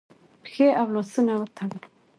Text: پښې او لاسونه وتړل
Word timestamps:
پښې 0.43 0.67
او 0.79 0.87
لاسونه 0.95 1.33
وتړل 1.39 1.71